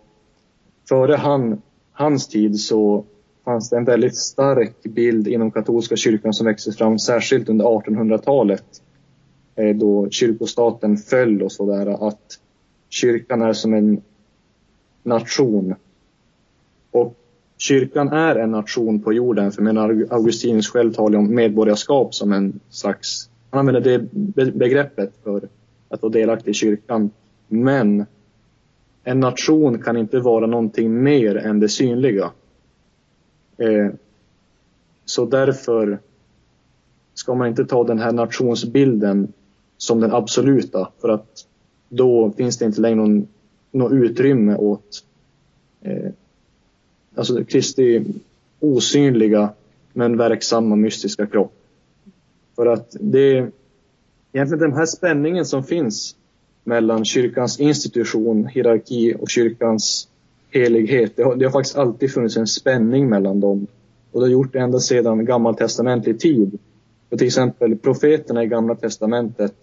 [0.89, 3.05] före han, hans tid så
[3.45, 8.81] fanns det en väldigt stark bild inom katolska kyrkan som växte fram särskilt under 1800-talet
[9.55, 12.39] eh, då kyrkostaten föll och sådär att
[12.89, 14.01] kyrkan är som en
[15.03, 15.75] nation.
[16.91, 17.15] Och
[17.57, 19.51] kyrkan är en nation på jorden.
[19.51, 25.49] För menar Augustinus själv talar om medborgarskap som en slags, han använder det begreppet för
[25.89, 27.11] att vara delaktig i kyrkan.
[27.63, 28.05] Men
[29.03, 32.31] en nation kan inte vara någonting mer än det synliga.
[33.57, 33.89] Eh,
[35.05, 35.99] så därför
[37.13, 39.33] ska man inte ta den här nationsbilden
[39.77, 41.47] som den absoluta för att
[41.89, 43.27] då finns det inte längre någon,
[43.71, 45.03] något utrymme åt
[45.81, 46.11] eh,
[47.15, 48.05] alltså Kristi
[48.59, 49.49] osynliga
[49.93, 51.53] men verksamma mystiska kropp.
[52.55, 53.51] För att det är
[54.33, 56.15] egentligen den här spänningen som finns
[56.65, 60.07] mellan kyrkans institution, hierarki och kyrkans
[60.49, 61.15] helighet.
[61.15, 63.67] Det har, det har faktiskt alltid funnits en spänning mellan dem.
[64.11, 66.59] Och det har gjort det ända sedan gammaltestamentlig tid.
[67.09, 69.55] För till exempel profeterna i Gamla Testamentet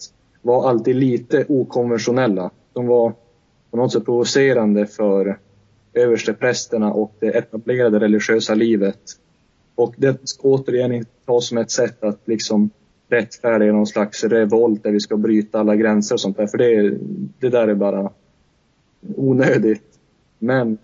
[0.43, 2.51] var alltid lite okonventionella.
[2.73, 3.13] De var
[3.71, 5.39] på något sätt provocerande för
[5.95, 9.01] översteprästerna och det etablerade religiösa livet.
[9.75, 12.71] Och det ska återigen tas som ett sätt att liksom
[13.13, 16.47] rättfärdiga någon slags revolt där vi ska bryta alla gränser och sånt där.
[16.47, 16.99] För det,
[17.41, 18.11] det där är bara
[19.17, 19.99] onödigt.
[20.39, 20.79] Men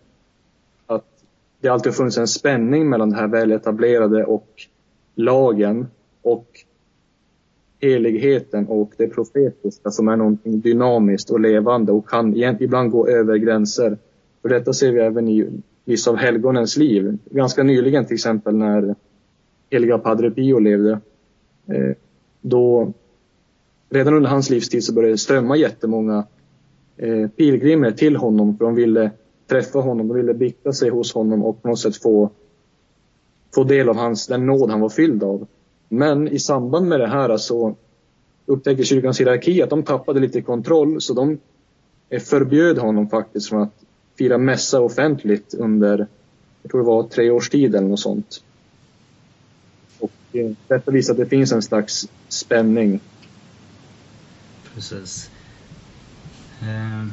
[0.86, 1.04] att
[1.60, 4.48] det alltid har funnits en spänning mellan det här väletablerade och
[5.14, 5.86] lagen
[6.22, 6.46] och
[7.80, 13.36] heligheten och det profetiska som är någonting dynamiskt och levande och kan ibland gå över
[13.36, 13.98] gränser.
[14.42, 17.18] För detta ser vi även i vissa av helgonens liv.
[17.30, 18.94] Ganska nyligen till exempel när
[19.70, 21.00] heliga Padre Pio levde.
[21.66, 21.94] Eh,
[22.40, 22.92] då,
[23.90, 26.26] redan under hans livstid så började det strömma jättemånga
[26.96, 29.10] eh, pilgrimer till honom för de ville
[29.46, 32.30] träffa honom, de ville bikta sig hos honom och på något sätt få,
[33.54, 35.46] få del av hans, den nåd han var fylld av.
[35.88, 37.76] Men i samband med det här så
[38.46, 41.38] upptäckte kyrkans hierarki att de tappade lite kontroll så de
[42.08, 43.84] eh, förbjöd honom faktiskt från att
[44.18, 46.06] fira mässa offentligt under,
[46.62, 48.42] jag tror det var tre års tid eller något sånt.
[50.68, 53.00] Detta visar att det finns en slags spänning.
[54.74, 55.30] Precis.
[56.62, 57.06] Eh,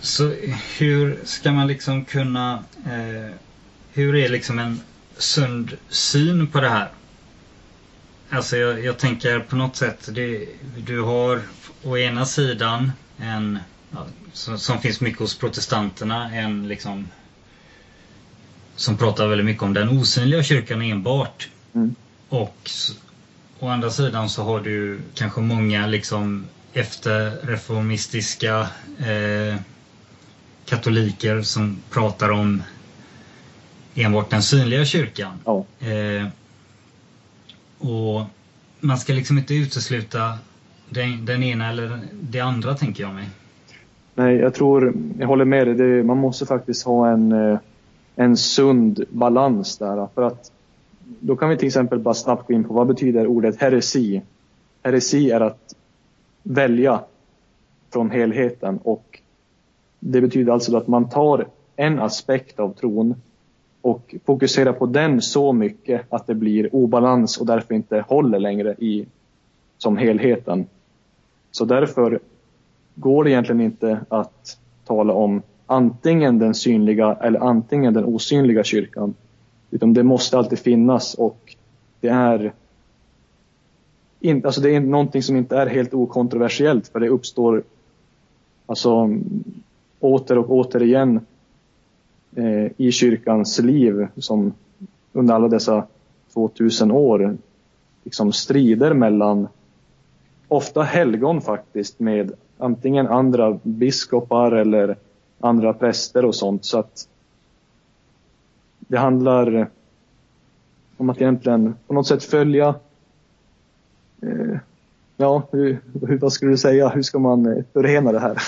[0.00, 0.34] så
[0.78, 3.34] hur ska man liksom kunna, eh,
[3.92, 4.80] hur är liksom en
[5.16, 6.88] sund syn på det här?
[8.30, 10.48] Alltså jag, jag tänker på något sätt, det,
[10.86, 11.40] du har
[11.82, 13.58] å ena sidan en,
[13.90, 17.08] ja, som, som, finns mycket hos protestanterna, en liksom
[18.76, 21.48] som pratar väldigt mycket om den osynliga kyrkan enbart.
[21.74, 21.94] Mm.
[22.28, 22.70] Och
[23.60, 28.60] å andra sidan så har du kanske många liksom efterreformistiska
[28.98, 29.60] eh,
[30.64, 32.62] katoliker som pratar om
[33.94, 35.38] enbart den synliga kyrkan.
[35.44, 35.64] Ja.
[35.88, 36.28] Eh,
[37.78, 38.24] och
[38.80, 40.38] man ska liksom inte utesluta
[40.88, 43.28] den, den ena eller det andra tänker jag mig.
[44.14, 45.74] Nej, jag tror, jag håller med dig.
[45.74, 47.58] Det, man måste faktiskt ha en, eh,
[48.16, 50.08] en sund balans där.
[50.14, 50.50] För att
[51.20, 54.22] då kan vi till exempel bara snabbt gå in på vad betyder ordet heresi?
[54.82, 55.74] Heresi är att
[56.42, 57.00] välja
[57.92, 59.20] från helheten och
[60.00, 63.14] det betyder alltså att man tar en aspekt av tron
[63.80, 68.74] och fokuserar på den så mycket att det blir obalans och därför inte håller längre
[68.78, 69.06] i
[69.78, 70.66] som helheten.
[71.50, 72.20] Så därför
[72.94, 79.14] går det egentligen inte att tala om antingen den synliga eller antingen den osynliga kyrkan.
[79.74, 81.56] Utan det måste alltid finnas och
[82.00, 82.52] det är
[84.20, 87.62] in, alltså det är någonting som inte är helt okontroversiellt för det uppstår
[88.66, 89.10] alltså
[90.00, 91.20] åter och återigen
[92.36, 94.52] eh, i kyrkans liv som
[95.12, 95.86] under alla dessa
[96.32, 97.36] 2000 år
[98.04, 99.48] liksom strider mellan
[100.48, 104.96] ofta helgon faktiskt med antingen andra biskopar eller
[105.40, 106.64] andra präster och sånt.
[106.64, 107.08] Så att
[108.94, 109.68] det handlar
[110.96, 112.74] om att egentligen på något sätt följa
[114.22, 114.58] eh,
[115.16, 116.88] Ja, hur, hur, vad skulle du säga?
[116.88, 118.30] Hur ska man eh, förena det här?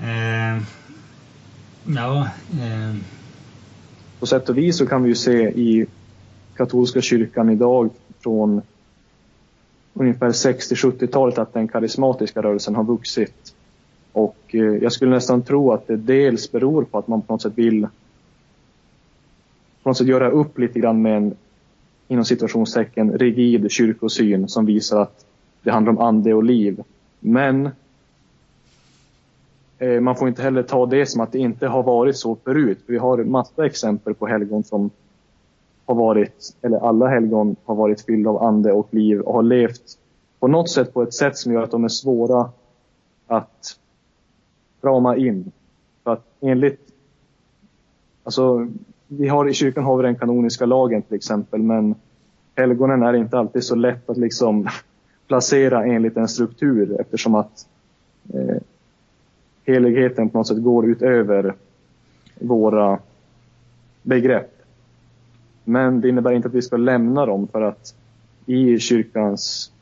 [0.00, 0.62] eh,
[1.96, 2.96] ja, eh.
[4.20, 5.86] På sätt och vis så kan vi ju se i
[6.56, 8.62] katolska kyrkan idag från
[9.92, 13.54] ungefär 60-70-talet att den karismatiska rörelsen har vuxit.
[14.12, 17.42] Och eh, jag skulle nästan tro att det dels beror på att man på något
[17.42, 17.88] sätt vill
[19.84, 21.36] på något sätt göra upp lite grann med en
[22.08, 25.26] inom situationstecken rigid kyrkosyn som visar att
[25.62, 26.82] det handlar om ande och liv.
[27.20, 27.70] Men
[29.78, 32.78] eh, man får inte heller ta det som att det inte har varit så förut.
[32.86, 34.90] Vi har massa exempel på helgon som
[35.86, 39.98] har varit, eller alla helgon har varit fyllda av ande och liv och har levt
[40.40, 42.50] på något sätt på ett sätt som gör att de är svåra
[43.26, 43.78] att
[44.82, 45.52] rama in.
[46.04, 46.80] För att enligt
[48.24, 48.68] alltså,
[49.18, 51.94] vi har, I kyrkan har vi den kanoniska lagen till exempel, men
[52.56, 54.68] helgonen är inte alltid så lätt att liksom
[55.28, 57.66] placera enligt en struktur eftersom att
[58.34, 58.56] eh,
[59.66, 61.54] heligheten på något sätt går utöver
[62.40, 62.98] våra
[64.02, 64.50] begrepp.
[65.64, 67.94] Men det innebär inte att vi ska lämna dem för att
[68.46, 69.72] i kyrkans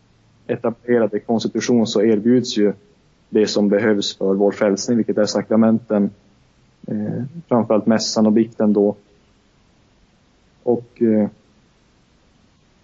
[0.46, 2.72] etablerade konstitution så erbjuds ju
[3.28, 6.10] det som behövs för vår frälsning, vilket är sakramenten,
[6.86, 8.96] eh, framförallt mässan och bikten då.
[10.62, 11.28] Och eh,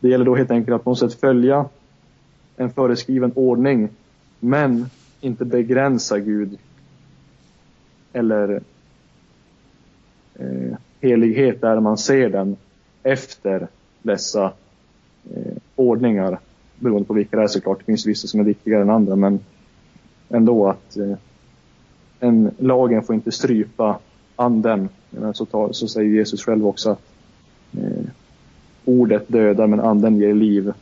[0.01, 1.64] det gäller då helt enkelt att på något sätt följa
[2.57, 3.89] en föreskriven ordning,
[4.41, 4.87] men
[5.20, 6.59] inte begränsa Gud
[8.12, 8.61] eller
[10.35, 12.57] eh, helighet där man ser den
[13.03, 13.68] efter
[14.03, 14.53] dessa
[15.35, 16.39] eh, ordningar,
[16.79, 17.79] beroende på vilka det är såklart.
[17.79, 19.41] Det finns vissa som är viktigare än andra, men
[20.29, 21.16] ändå att eh,
[22.20, 23.99] en, lagen får inte strypa
[24.37, 24.89] anden.
[25.35, 27.03] Så, tar, så säger Jesus själv också att
[28.89, 30.72] ordet dödar men anden ger liv.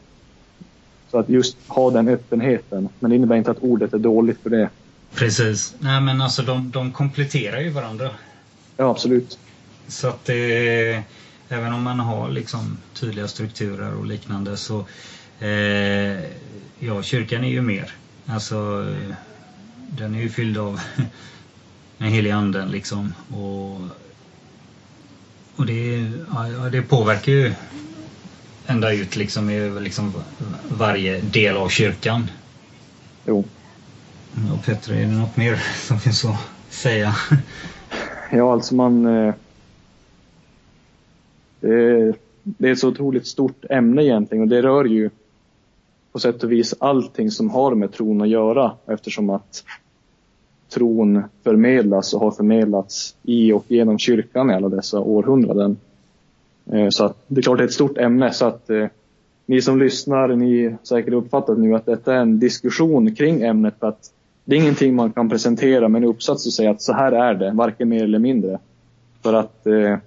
[1.11, 2.89] Så att just ha den öppenheten.
[2.99, 4.69] Men det innebär inte att ordet är dåligt för det.
[5.15, 5.75] Precis.
[5.79, 8.11] Nej men alltså de, de kompletterar ju varandra.
[8.77, 9.39] Ja absolut.
[9.89, 11.03] Så att det,
[11.49, 14.85] även om man har liksom tydliga strukturer och liknande så
[15.41, 16.25] eh,
[16.79, 17.93] ja, kyrkan är ju mer.
[18.27, 18.87] Alltså
[19.99, 20.81] den är ju fylld av
[21.99, 23.81] den heliga anden liksom och,
[25.57, 27.53] och det, ja, det påverkar ju
[28.67, 30.13] ända ut liksom i liksom
[30.69, 32.31] varje del av kyrkan.
[33.27, 33.45] Jo.
[34.35, 35.57] Ja, Petter, är det något mer
[35.87, 36.39] som finns att
[36.71, 37.15] säga?
[38.33, 39.07] Ja, alltså man...
[39.07, 39.35] Eh,
[41.61, 45.11] det är, det är ett så otroligt stort ämne egentligen och det rör ju
[46.13, 49.65] på sätt och vis allting som har med tron att göra eftersom att
[50.69, 55.77] tron förmedlas och har förmedlats i och genom kyrkan i alla dessa århundraden.
[56.73, 58.87] Eh, så att det är klart det är ett stort ämne så att eh,
[59.47, 63.89] ni som lyssnar, ni säkert uppfattat nu att detta är en diskussion kring ämnet för
[63.89, 64.13] att
[64.45, 67.35] det är ingenting man kan presentera med en uppsats och säga att så här är
[67.35, 68.59] det, varken mer eller mindre.
[69.23, 69.99] För att eh,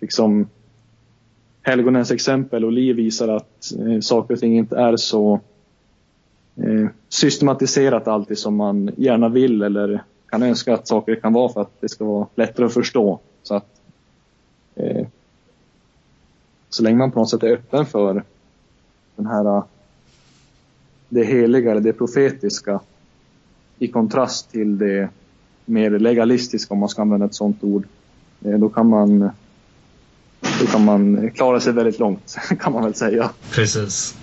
[0.00, 0.46] liksom
[1.62, 5.40] helgonens exempel och liv visar att eh, saker och ting inte är så
[6.56, 11.60] eh, systematiserat alltid som man gärna vill eller kan önska att saker kan vara för
[11.60, 13.20] att det ska vara lättare att förstå.
[13.42, 13.80] Så att
[14.74, 15.06] eh,
[16.74, 18.24] så länge man på något sätt är öppen för
[19.16, 19.62] den här
[21.08, 22.80] det heliga eller det profetiska
[23.78, 25.08] i kontrast till det
[25.64, 27.86] mer legalistiska om man ska använda ett sådant ord.
[28.44, 29.30] Eh, då kan man
[30.60, 33.30] då kan man klara sig väldigt långt kan man väl säga.
[33.50, 34.16] Precis.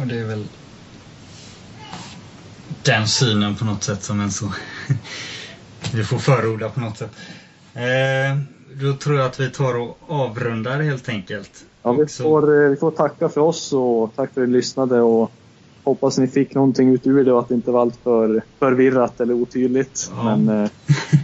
[0.00, 0.44] Och det är väl
[2.82, 4.52] den synen på något sätt som en så
[5.94, 7.10] vi får förorda på något sätt.
[7.76, 8.38] Eh,
[8.80, 11.64] då tror jag att vi tar och avrundar helt enkelt.
[11.82, 15.00] Ja, vi får, eh, vi får tacka för oss och tack för att ni lyssnade
[15.00, 15.32] och
[15.84, 19.20] hoppas ni fick någonting ut ur det och att det inte var allt för förvirrat
[19.20, 20.10] eller otydligt.
[20.16, 20.36] Ja.
[20.36, 20.70] Men eh,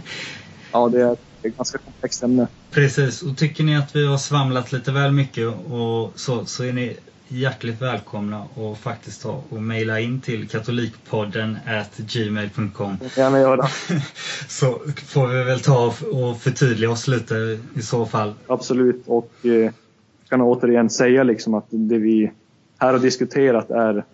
[0.71, 2.47] ja, det är ett ganska komplext ämne.
[2.71, 6.73] Precis, och tycker ni att vi har svamlat lite väl mycket och så, så är
[6.73, 6.97] ni
[7.33, 12.97] hjärtligt välkomna och faktiskt ta och mejla in till katolikpodden at gmail.com.
[13.17, 13.67] Gärna göra.
[14.47, 18.33] så får vi väl ta och förtydliga oss lite i så fall.
[18.47, 19.71] Absolut och eh,
[20.29, 22.31] kan återigen säga liksom att det vi
[22.77, 24.05] här har diskuterat är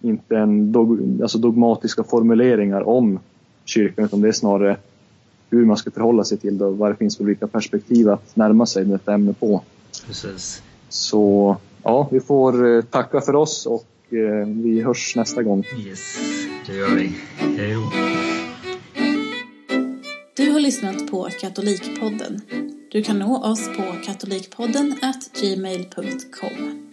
[0.00, 3.18] inte en dog, alltså dogmatiska formuleringar om
[3.64, 4.76] kyrkan utan det är snarare
[5.50, 8.36] hur man ska förhålla sig till det och vad det finns för vilka perspektiv att
[8.36, 9.62] närma sig detta ämne på.
[10.06, 10.62] Precis.
[10.88, 11.56] Så
[11.88, 15.64] ja, vi får eh, tacka för oss och eh, vi hörs nästa gång.
[15.86, 16.18] Yes,
[16.66, 17.12] det gör vi.
[17.36, 17.82] Hej då.
[20.36, 22.40] Du har lyssnat på Katolikpodden.
[22.92, 24.94] Du kan nå oss på katolikpodden
[25.40, 26.87] gmail.com.